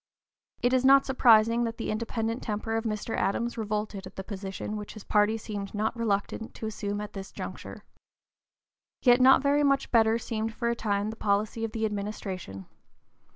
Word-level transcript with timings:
It 0.63 0.73
is 0.73 0.83
not 0.83 1.05
surprising 1.05 1.63
that 1.65 1.77
the 1.77 1.91
independent 1.91 2.41
temper 2.41 2.75
of 2.75 2.85
Mr. 2.85 3.15
Adams 3.15 3.55
revolted 3.55 4.07
at 4.07 4.15
the 4.15 4.23
position 4.23 4.75
which 4.75 4.95
his 4.95 5.03
party 5.03 5.37
seemed 5.37 5.75
not 5.75 5.95
reluctant 5.95 6.55
to 6.55 6.65
assume 6.65 6.99
at 6.99 7.13
this 7.13 7.31
juncture. 7.31 7.83
Yet 9.03 9.21
not 9.21 9.43
very 9.43 9.61
much 9.63 9.91
better 9.91 10.17
seemed 10.17 10.55
for 10.55 10.69
a 10.69 10.75
time 10.75 11.11
the 11.11 11.15
policy 11.15 11.63
of 11.63 11.71
the 11.71 11.85
administration. 11.85 12.65